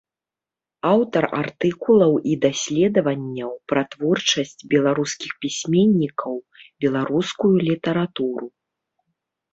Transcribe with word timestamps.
Аўтар 0.91 1.23
артыкулаў 1.41 2.13
і 2.31 2.37
даследаванняў 2.45 3.51
пра 3.73 3.83
творчасць 3.93 4.57
беларускіх 4.73 5.31
пісьменнікаў, 5.45 6.33
беларускую 6.87 7.55
літаратуру. 7.69 8.47